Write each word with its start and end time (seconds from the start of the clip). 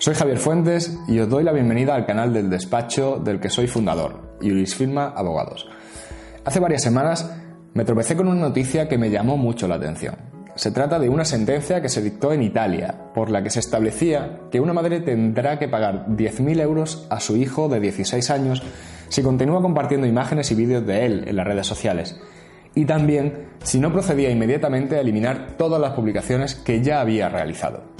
Soy 0.00 0.14
Javier 0.14 0.38
Fuentes 0.38 0.96
y 1.08 1.18
os 1.18 1.28
doy 1.28 1.42
la 1.42 1.50
bienvenida 1.50 1.96
al 1.96 2.06
canal 2.06 2.32
del 2.32 2.48
despacho 2.48 3.18
del 3.18 3.40
que 3.40 3.50
soy 3.50 3.66
fundador, 3.66 4.36
Iuris 4.40 4.76
Firma 4.76 5.12
Abogados. 5.16 5.66
Hace 6.44 6.60
varias 6.60 6.84
semanas 6.84 7.28
me 7.74 7.84
tropecé 7.84 8.14
con 8.14 8.28
una 8.28 8.40
noticia 8.40 8.88
que 8.88 8.96
me 8.96 9.10
llamó 9.10 9.36
mucho 9.36 9.66
la 9.66 9.74
atención. 9.74 10.14
Se 10.54 10.70
trata 10.70 11.00
de 11.00 11.08
una 11.08 11.24
sentencia 11.24 11.82
que 11.82 11.88
se 11.88 12.00
dictó 12.00 12.32
en 12.32 12.44
Italia, 12.44 13.10
por 13.12 13.28
la 13.28 13.42
que 13.42 13.50
se 13.50 13.58
establecía 13.58 14.42
que 14.52 14.60
una 14.60 14.72
madre 14.72 15.00
tendrá 15.00 15.58
que 15.58 15.66
pagar 15.66 16.06
10.000 16.06 16.60
euros 16.60 17.08
a 17.10 17.18
su 17.18 17.36
hijo 17.36 17.68
de 17.68 17.80
16 17.80 18.30
años 18.30 18.62
si 19.08 19.22
continúa 19.22 19.62
compartiendo 19.62 20.06
imágenes 20.06 20.52
y 20.52 20.54
vídeos 20.54 20.86
de 20.86 21.06
él 21.06 21.24
en 21.26 21.34
las 21.34 21.46
redes 21.46 21.66
sociales, 21.66 22.20
y 22.72 22.84
también 22.84 23.48
si 23.64 23.80
no 23.80 23.92
procedía 23.92 24.30
inmediatamente 24.30 24.94
a 24.94 25.00
eliminar 25.00 25.56
todas 25.58 25.80
las 25.80 25.94
publicaciones 25.94 26.54
que 26.54 26.82
ya 26.82 27.00
había 27.00 27.28
realizado. 27.28 27.97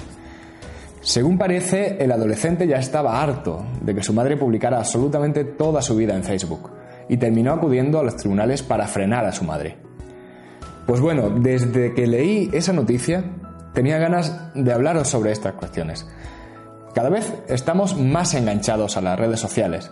Según 1.01 1.37
parece, 1.37 1.97
el 2.03 2.11
adolescente 2.11 2.67
ya 2.67 2.77
estaba 2.77 3.21
harto 3.21 3.65
de 3.81 3.95
que 3.95 4.03
su 4.03 4.13
madre 4.13 4.37
publicara 4.37 4.77
absolutamente 4.77 5.45
toda 5.45 5.81
su 5.81 5.95
vida 5.95 6.15
en 6.15 6.23
Facebook 6.23 6.69
y 7.07 7.17
terminó 7.17 7.53
acudiendo 7.53 7.99
a 7.99 8.03
los 8.03 8.17
tribunales 8.17 8.63
para 8.63 8.87
frenar 8.87 9.25
a 9.25 9.31
su 9.31 9.45
madre. 9.45 9.77
Pues 10.85 10.99
bueno, 10.99 11.29
desde 11.29 11.93
que 11.93 12.07
leí 12.07 12.49
esa 12.51 12.73
noticia 12.73 13.23
tenía 13.73 13.97
ganas 13.97 14.51
de 14.55 14.73
hablaros 14.73 15.07
sobre 15.07 15.31
estas 15.31 15.53
cuestiones. 15.53 16.05
Cada 16.93 17.09
vez 17.09 17.31
estamos 17.47 17.97
más 17.97 18.33
enganchados 18.33 18.97
a 18.97 19.01
las 19.01 19.17
redes 19.17 19.39
sociales. 19.39 19.91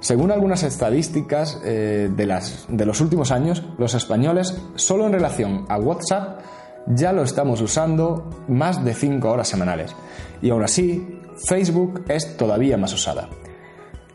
Según 0.00 0.30
algunas 0.30 0.62
estadísticas 0.62 1.60
eh, 1.64 2.10
de, 2.14 2.26
las, 2.26 2.66
de 2.68 2.86
los 2.86 3.00
últimos 3.00 3.32
años, 3.32 3.64
los 3.78 3.94
españoles, 3.94 4.56
solo 4.76 5.06
en 5.06 5.12
relación 5.12 5.64
a 5.68 5.78
WhatsApp, 5.78 6.40
ya 6.86 7.12
lo 7.12 7.22
estamos 7.22 7.60
usando 7.60 8.30
más 8.48 8.84
de 8.84 8.94
5 8.94 9.30
horas 9.30 9.48
semanales. 9.48 9.94
Y 10.42 10.50
aún 10.50 10.62
así, 10.62 11.20
Facebook 11.36 12.04
es 12.08 12.36
todavía 12.36 12.76
más 12.76 12.92
usada. 12.92 13.28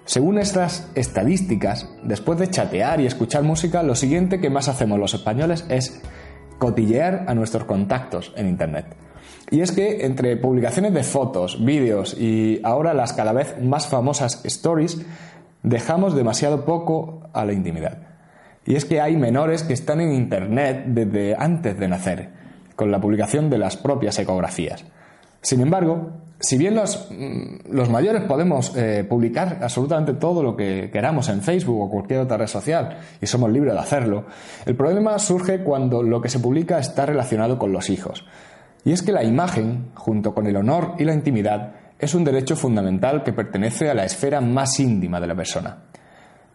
Según 0.05 0.39
estas 0.39 0.89
estadísticas, 0.95 1.89
después 2.03 2.39
de 2.39 2.50
chatear 2.50 3.00
y 3.00 3.05
escuchar 3.05 3.44
música, 3.44 3.83
lo 3.83 3.95
siguiente 3.95 4.39
que 4.39 4.50
más 4.50 4.67
hacemos 4.67 5.00
los 5.00 5.13
españoles 5.13 5.66
es 5.69 6.02
cotillear 6.58 7.25
a 7.28 7.36
nuestros 7.36 7.66
contactos 7.66 8.33
en 8.36 8.47
Internet. 8.47 8.95
Y 9.52 9.61
es 9.61 9.72
que 9.72 10.06
entre 10.06 10.38
publicaciones 10.38 10.94
de 10.94 11.03
fotos, 11.03 11.63
vídeos 11.63 12.16
y 12.17 12.59
ahora 12.63 12.94
las 12.94 13.13
cada 13.13 13.33
vez 13.33 13.56
más 13.61 13.88
famosas 13.88 14.44
stories, 14.45 15.02
dejamos 15.63 16.16
demasiado 16.16 16.66
poco 16.66 17.30
a 17.33 17.45
la 17.45 17.53
intimidad. 17.53 18.00
Y 18.66 18.75
es 18.75 18.85
que 18.85 19.02
hay 19.02 19.17
menores 19.17 19.63
que 19.63 19.73
están 19.73 20.02
en 20.02 20.13
Internet 20.13 20.83
desde 20.88 21.35
antes 21.35 21.78
de 21.80 21.88
nacer, 21.88 22.30
con 22.75 22.91
la 22.91 23.00
publicación 23.00 23.50
de 23.50 23.58
las 23.58 23.77
propias 23.77 24.17
ecografías. 24.19 24.83
Sin 25.41 25.61
embargo, 25.61 26.11
si 26.39 26.58
bien 26.58 26.75
los, 26.75 27.09
mm, 27.11 27.91
mayores 27.91 28.23
podemos 28.23 28.75
eh, 28.75 29.05
publicar 29.08 29.59
absolutamente 29.61 30.13
todo 30.13 30.44
lo 30.44 30.55
que 30.55 30.89
queramos 30.91 31.30
en 31.30 31.41
Facebook 31.41 31.81
o 31.81 31.89
cualquier 31.89 32.22
otra 32.22 32.38
red 32.38 32.47
social 32.47 32.97
y 33.22 33.28
somos 33.28 33.52
libres 33.52 33.73
de 33.73 33.80
hacerlo, 33.80 34.25
el 34.66 34.75
problema 34.75 35.17
surge 35.19 35.63
cuando 35.63 36.03
lo 36.03 36.22
que 36.22 36.30
se 36.30 36.39
publica 36.39 36.80
está 36.80 37.05
relacionado 37.05 37.58
con 37.58 37.72
los 37.72 37.89
hijos. 37.89 38.25
Y 38.83 38.91
es 38.91 39.03
que 39.03 39.11
la 39.11 39.23
imagen, 39.23 39.91
junto 39.94 40.33
con 40.33 40.47
el 40.47 40.56
honor 40.56 40.95
y 40.97 41.06
la 41.06 41.13
intimidad, 41.13 41.73
es 42.00 42.16
un 42.16 42.23
derecho 42.23 42.56
fundamental 42.56 43.23
que 43.23 43.33
pertenece 43.33 43.89
a 43.89 43.94
la 43.94 44.06
esfera 44.06 44.41
más 44.41 44.79
íntima 44.79 45.19
de 45.19 45.28
la 45.28 45.35
persona. 45.35 45.78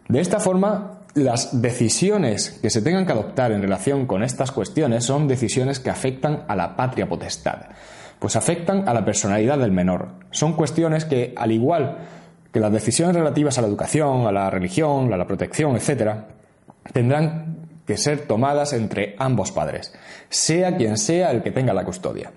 De 0.09 0.21
esta 0.21 0.41
forma, 0.41 0.96
las 1.17 1.63
decisiones 1.63 2.59
que 2.61 2.69
se 2.69 2.83
tengan 2.83 3.07
que 3.07 3.13
adoptar 3.13 3.51
en 3.51 3.63
relación 3.63 4.07
con 4.07 4.23
estas 4.23 4.53
cuestiones 4.53 5.05
son 5.05 5.27
decisiones 5.27 5.81
que 5.81 5.89
afectan 5.89 6.45
a 6.47 6.55
la 6.55 6.77
patria 6.77 7.09
potestad, 7.09 7.71
pues 8.19 8.37
afectan 8.37 8.87
a 8.87 8.93
la 8.93 9.05
personalidad 9.05 9.59
del 9.59 9.73
menor. 9.73 10.11
Son 10.31 10.53
cuestiones 10.53 11.07
que, 11.07 11.33
al 11.35 11.53
igual 11.53 11.97
que 12.53 12.61
las 12.61 12.71
decisiones 12.71 13.17
relativas 13.17 13.57
a 13.57 13.63
la 13.63 13.69
educación, 13.69 14.27
a 14.27 14.33
la 14.33 14.51
religión, 14.51 15.11
a 15.11 15.17
la 15.17 15.27
protección, 15.27 15.75
etc., 15.75 16.13
tendrán 16.93 17.67
que 17.87 17.97
ser 17.97 18.27
tomadas 18.27 18.75
entre 18.75 19.17
ambos 19.19 19.53
padres, 19.53 19.95
sea 20.29 20.77
quien 20.77 20.99
sea 20.99 21.31
el 21.31 21.43
que 21.43 21.51
tenga 21.51 21.73
la 21.73 21.85
custodia. 21.85 22.31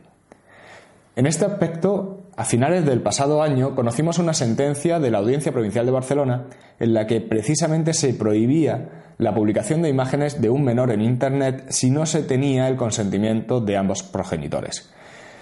En 1.17 1.25
este 1.25 1.43
aspecto, 1.43 2.28
a 2.39 2.45
finales 2.45 2.85
del 2.85 3.01
pasado 3.01 3.43
año 3.43 3.75
conocimos 3.75 4.17
una 4.17 4.33
sentencia 4.33 4.97
de 5.01 5.11
la 5.11 5.17
Audiencia 5.17 5.51
Provincial 5.51 5.85
de 5.85 5.91
Barcelona 5.91 6.45
en 6.79 6.93
la 6.93 7.05
que 7.05 7.19
precisamente 7.19 7.93
se 7.93 8.13
prohibía 8.13 9.13
la 9.17 9.35
publicación 9.35 9.81
de 9.81 9.89
imágenes 9.89 10.41
de 10.41 10.49
un 10.49 10.63
menor 10.63 10.89
en 10.91 11.01
Internet 11.01 11.65
si 11.67 11.91
no 11.91 12.05
se 12.05 12.23
tenía 12.23 12.69
el 12.69 12.77
consentimiento 12.77 13.59
de 13.59 13.75
ambos 13.75 14.03
progenitores. 14.03 14.89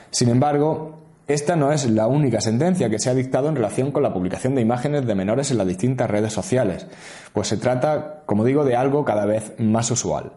Sin 0.10 0.30
embargo, 0.30 0.98
esta 1.28 1.56
no 1.56 1.72
es 1.72 1.88
la 1.88 2.08
única 2.08 2.42
sentencia 2.42 2.90
que 2.90 2.98
se 2.98 3.12
ha 3.12 3.14
dictado 3.14 3.48
en 3.50 3.58
relación 3.58 3.92
con 3.92 4.02
la 4.02 4.12
publicación 4.12 4.56
de 4.56 4.62
imágenes 4.62 5.06
de 5.06 5.14
menores 5.14 5.52
en 5.52 5.60
las 5.60 5.68
distintas 5.68 6.10
redes 6.10 6.34
sociales, 6.34 6.88
pues 7.32 7.48
se 7.48 7.58
trata, 7.58 8.24
como 8.26 8.44
digo, 8.44 8.66
de 8.66 8.76
algo 8.76 9.06
cada 9.06 9.28
vez 9.28 9.54
más 9.60 9.92
usual. 9.92 10.32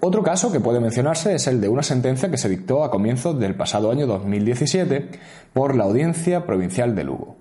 Otro 0.00 0.22
caso 0.22 0.50
que 0.50 0.60
puede 0.60 0.80
mencionarse 0.80 1.34
es 1.34 1.46
el 1.46 1.60
de 1.60 1.68
una 1.68 1.82
sentencia 1.82 2.30
que 2.30 2.38
se 2.38 2.48
dictó 2.48 2.84
a 2.84 2.90
comienzos 2.90 3.38
del 3.38 3.54
pasado 3.54 3.90
año 3.90 4.06
2017 4.06 5.10
por 5.52 5.76
la 5.76 5.84
Audiencia 5.84 6.44
Provincial 6.44 6.94
de 6.94 7.04
Lugo. 7.04 7.36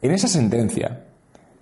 En 0.00 0.12
esa 0.12 0.28
sentencia, 0.28 1.04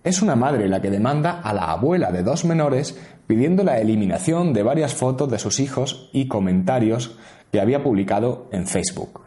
es 0.05 0.21
una 0.21 0.35
madre 0.35 0.69
la 0.69 0.83
que 0.83 0.91
demanda 0.91 1.41
a 1.41 1.53
la 1.53 1.71
abuela 1.71 2.11
de 2.11 2.23
dos 2.23 2.45
menores 2.45 2.99
pidiendo 3.27 3.63
la 3.63 3.79
eliminación 3.79 4.53
de 4.53 4.63
varias 4.63 4.95
fotos 4.95 5.31
de 5.31 5.39
sus 5.39 5.61
hijos 5.61 6.11
y 6.13 6.27
comentarios 6.27 7.17
que 7.53 7.61
había 7.61 7.83
publicado 7.85 8.49
en 8.51 8.67
Facebook. 8.67 9.21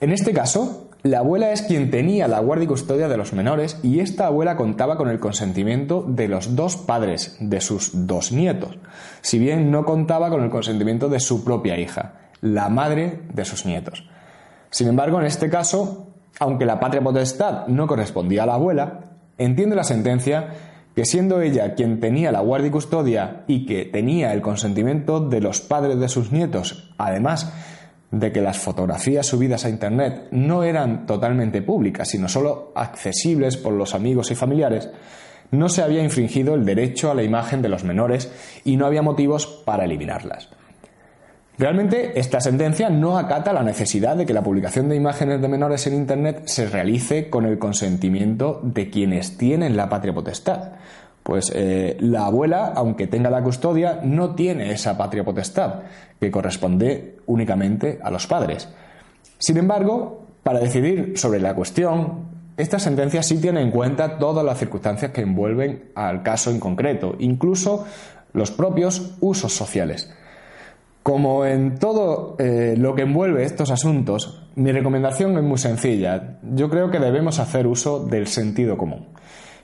En 0.00 0.10
este 0.10 0.32
caso, 0.32 0.89
la 1.02 1.20
abuela 1.20 1.52
es 1.52 1.62
quien 1.62 1.90
tenía 1.90 2.28
la 2.28 2.40
guardia 2.40 2.64
y 2.64 2.68
custodia 2.68 3.08
de 3.08 3.16
los 3.16 3.32
menores 3.32 3.78
y 3.82 4.00
esta 4.00 4.26
abuela 4.26 4.56
contaba 4.56 4.96
con 4.96 5.08
el 5.08 5.18
consentimiento 5.18 6.04
de 6.06 6.28
los 6.28 6.54
dos 6.56 6.76
padres 6.76 7.36
de 7.40 7.60
sus 7.60 8.06
dos 8.06 8.32
nietos, 8.32 8.78
si 9.22 9.38
bien 9.38 9.70
no 9.70 9.84
contaba 9.84 10.28
con 10.28 10.42
el 10.42 10.50
consentimiento 10.50 11.08
de 11.08 11.20
su 11.20 11.42
propia 11.42 11.78
hija, 11.78 12.14
la 12.42 12.68
madre 12.68 13.22
de 13.32 13.44
sus 13.46 13.64
nietos. 13.64 14.06
Sin 14.70 14.88
embargo, 14.88 15.18
en 15.20 15.26
este 15.26 15.48
caso, 15.48 16.08
aunque 16.38 16.66
la 16.66 16.78
patria 16.78 17.02
potestad 17.02 17.66
no 17.66 17.86
correspondía 17.86 18.42
a 18.42 18.46
la 18.46 18.54
abuela, 18.54 19.00
entiende 19.38 19.76
la 19.76 19.84
sentencia 19.84 20.48
que 20.94 21.06
siendo 21.06 21.40
ella 21.40 21.74
quien 21.74 21.98
tenía 22.00 22.30
la 22.30 22.40
guardia 22.40 22.68
y 22.68 22.72
custodia 22.72 23.44
y 23.46 23.64
que 23.64 23.86
tenía 23.86 24.34
el 24.34 24.42
consentimiento 24.42 25.20
de 25.20 25.40
los 25.40 25.60
padres 25.60 25.98
de 25.98 26.08
sus 26.08 26.30
nietos, 26.30 26.92
además 26.98 27.52
de 28.10 28.32
que 28.32 28.40
las 28.40 28.58
fotografías 28.58 29.26
subidas 29.26 29.64
a 29.64 29.70
Internet 29.70 30.28
no 30.32 30.64
eran 30.64 31.06
totalmente 31.06 31.62
públicas, 31.62 32.08
sino 32.08 32.28
solo 32.28 32.72
accesibles 32.74 33.56
por 33.56 33.72
los 33.72 33.94
amigos 33.94 34.30
y 34.30 34.34
familiares, 34.34 34.90
no 35.50 35.68
se 35.68 35.82
había 35.82 36.02
infringido 36.02 36.54
el 36.54 36.64
derecho 36.64 37.10
a 37.10 37.14
la 37.14 37.22
imagen 37.22 37.62
de 37.62 37.68
los 37.68 37.84
menores 37.84 38.32
y 38.64 38.76
no 38.76 38.86
había 38.86 39.02
motivos 39.02 39.46
para 39.46 39.84
eliminarlas. 39.84 40.48
Realmente 41.58 42.18
esta 42.18 42.40
sentencia 42.40 42.88
no 42.88 43.18
acata 43.18 43.52
la 43.52 43.62
necesidad 43.62 44.16
de 44.16 44.24
que 44.24 44.32
la 44.32 44.42
publicación 44.42 44.88
de 44.88 44.96
imágenes 44.96 45.42
de 45.42 45.48
menores 45.48 45.86
en 45.86 45.94
Internet 45.94 46.44
se 46.46 46.66
realice 46.66 47.28
con 47.28 47.44
el 47.44 47.58
consentimiento 47.58 48.60
de 48.62 48.88
quienes 48.88 49.36
tienen 49.36 49.76
la 49.76 49.88
patria 49.90 50.14
potestad, 50.14 50.72
pues 51.22 51.52
eh, 51.54 51.96
la 52.00 52.26
abuela, 52.26 52.72
aunque 52.74 53.06
tenga 53.06 53.30
la 53.30 53.42
custodia, 53.42 54.00
no 54.02 54.34
tiene 54.34 54.72
esa 54.72 54.96
patria 54.96 55.24
potestad, 55.24 55.82
que 56.18 56.30
corresponde 56.30 57.16
únicamente 57.26 57.98
a 58.02 58.10
los 58.10 58.26
padres. 58.26 58.68
Sin 59.38 59.56
embargo, 59.56 60.26
para 60.42 60.60
decidir 60.60 61.12
sobre 61.16 61.40
la 61.40 61.54
cuestión, 61.54 62.30
esta 62.56 62.78
sentencia 62.78 63.22
sí 63.22 63.40
tiene 63.40 63.62
en 63.62 63.70
cuenta 63.70 64.18
todas 64.18 64.44
las 64.44 64.58
circunstancias 64.58 65.12
que 65.12 65.22
envuelven 65.22 65.90
al 65.94 66.22
caso 66.22 66.50
en 66.50 66.60
concreto, 66.60 67.16
incluso 67.18 67.86
los 68.32 68.50
propios 68.50 69.16
usos 69.20 69.52
sociales. 69.52 70.12
Como 71.02 71.46
en 71.46 71.78
todo 71.78 72.36
eh, 72.38 72.74
lo 72.76 72.94
que 72.94 73.02
envuelve 73.02 73.44
estos 73.44 73.70
asuntos, 73.70 74.42
mi 74.54 74.70
recomendación 74.72 75.36
es 75.38 75.42
muy 75.42 75.56
sencilla. 75.56 76.38
Yo 76.42 76.68
creo 76.68 76.90
que 76.90 76.98
debemos 76.98 77.38
hacer 77.38 77.66
uso 77.66 78.04
del 78.04 78.26
sentido 78.26 78.76
común. 78.76 79.06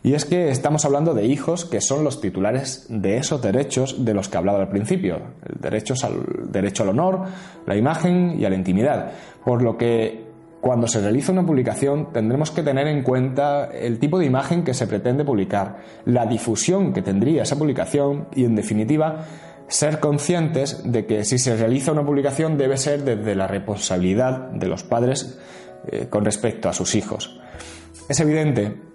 Y 0.07 0.15
es 0.15 0.25
que 0.25 0.51
estamos 0.51 0.85
hablando 0.85 1.15
de 1.15 1.25
hijos 1.25 1.65
que 1.65 1.81
son 1.81 2.05
los 2.05 2.21
titulares 2.21 2.87
de 2.89 3.17
esos 3.17 3.43
derechos 3.43 4.05
de 4.05 4.15
los 4.15 4.29
que 4.29 4.37
hablaba 4.37 4.61
al 4.61 4.69
principio, 4.69 5.17
el 5.45 5.61
derecho 5.61 5.95
al, 6.85 6.89
honor, 6.91 7.25
la 7.67 7.75
imagen 7.75 8.37
y 8.39 8.45
a 8.45 8.51
la 8.51 8.55
intimidad. 8.55 9.11
Por 9.45 9.63
lo 9.63 9.77
que 9.77 10.25
cuando 10.61 10.87
se 10.87 11.01
realiza 11.01 11.33
una 11.33 11.45
publicación 11.45 12.13
tendremos 12.13 12.53
que 12.53 12.63
tener 12.63 12.87
en 12.87 13.03
cuenta 13.03 13.65
el 13.65 13.99
tipo 13.99 14.21
de 14.21 14.27
imagen 14.27 14.63
que 14.63 14.75
se 14.75 14.87
pretende 14.87 15.25
publicar, 15.25 15.79
la 16.05 16.25
difusión 16.25 16.93
que 16.93 17.03
tendría 17.03 17.43
esa 17.43 17.59
publicación 17.59 18.29
y, 18.33 18.45
en 18.45 18.55
definitiva, 18.55 19.25
ser 19.67 19.99
conscientes 19.99 20.85
de 20.85 21.05
que 21.05 21.25
si 21.25 21.37
se 21.37 21.57
realiza 21.57 21.91
una 21.91 22.07
publicación 22.07 22.57
debe 22.57 22.77
ser 22.77 23.03
desde 23.03 23.35
la 23.35 23.49
responsabilidad 23.49 24.51
de 24.53 24.69
los 24.69 24.85
padres 24.85 25.37
eh, 25.89 26.07
con 26.09 26.25
respecto 26.25 26.69
a 26.69 26.73
sus 26.73 26.95
hijos. 26.95 27.41
Es 28.09 28.21
evidente 28.21 28.87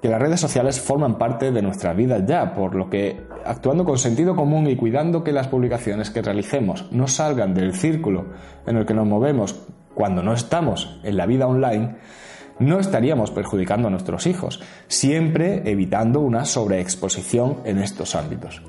que 0.00 0.08
las 0.08 0.20
redes 0.20 0.40
sociales 0.40 0.80
forman 0.80 1.18
parte 1.18 1.52
de 1.52 1.62
nuestra 1.62 1.92
vida 1.92 2.24
ya, 2.24 2.54
por 2.54 2.74
lo 2.74 2.88
que 2.88 3.20
actuando 3.44 3.84
con 3.84 3.98
sentido 3.98 4.34
común 4.34 4.66
y 4.66 4.76
cuidando 4.76 5.22
que 5.22 5.32
las 5.32 5.48
publicaciones 5.48 6.10
que 6.10 6.22
realicemos 6.22 6.90
no 6.90 7.06
salgan 7.06 7.54
del 7.54 7.74
círculo 7.74 8.26
en 8.66 8.76
el 8.76 8.86
que 8.86 8.94
nos 8.94 9.06
movemos 9.06 9.66
cuando 9.94 10.22
no 10.22 10.32
estamos 10.32 11.00
en 11.02 11.16
la 11.16 11.26
vida 11.26 11.46
online, 11.46 11.96
no 12.58 12.78
estaríamos 12.78 13.30
perjudicando 13.30 13.88
a 13.88 13.90
nuestros 13.90 14.26
hijos, 14.26 14.62
siempre 14.86 15.62
evitando 15.70 16.20
una 16.20 16.44
sobreexposición 16.44 17.58
en 17.64 17.78
estos 17.78 18.14
ámbitos. 18.14 18.62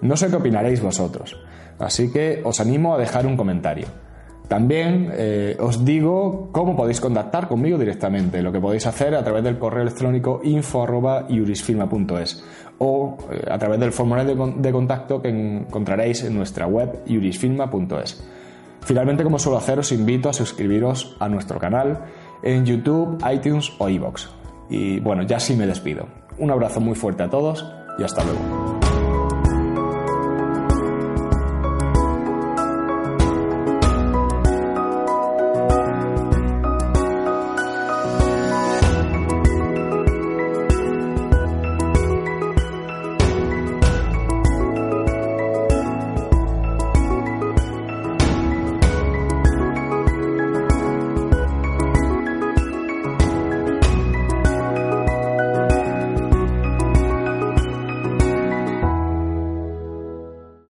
No 0.00 0.16
sé 0.16 0.28
qué 0.28 0.36
opinaréis 0.36 0.82
vosotros, 0.82 1.36
así 1.78 2.12
que 2.12 2.42
os 2.44 2.60
animo 2.60 2.94
a 2.94 2.98
dejar 2.98 3.26
un 3.26 3.36
comentario. 3.36 3.86
También 4.48 5.10
eh, 5.14 5.56
os 5.58 5.84
digo 5.84 6.50
cómo 6.52 6.76
podéis 6.76 7.00
contactar 7.00 7.48
conmigo 7.48 7.78
directamente, 7.78 8.42
lo 8.42 8.52
que 8.52 8.60
podéis 8.60 8.86
hacer 8.86 9.14
a 9.14 9.24
través 9.24 9.42
del 9.42 9.58
correo 9.58 9.82
electrónico 9.82 10.40
info.iurisfilma.es 10.44 12.44
o 12.78 13.16
eh, 13.30 13.46
a 13.50 13.58
través 13.58 13.80
del 13.80 13.92
formulario 13.92 14.54
de, 14.56 14.72
contacto 14.72 15.22
que 15.22 15.28
encontraréis 15.28 16.24
en 16.24 16.36
nuestra 16.36 16.66
web 16.66 17.00
iurisfilma.es. 17.06 18.22
Finalmente, 18.82 19.24
como 19.24 19.38
suelo 19.38 19.56
hacer, 19.56 19.78
os 19.78 19.92
invito 19.92 20.28
a 20.28 20.34
suscribiros 20.34 21.16
a 21.20 21.28
nuestro 21.28 21.58
canal 21.58 22.04
en 22.42 22.66
YouTube, 22.66 23.18
iTunes 23.32 23.72
o 23.78 23.88
iVoox. 23.88 24.26
Y 24.68 25.00
bueno, 25.00 25.22
ya 25.22 25.40
sí 25.40 25.56
me 25.56 25.66
despido. 25.66 26.06
Un 26.38 26.50
abrazo 26.50 26.80
muy 26.80 26.94
fuerte 26.94 27.22
a 27.22 27.30
todos 27.30 27.64
y 27.98 28.02
hasta 28.02 28.22
luego. 28.24 28.53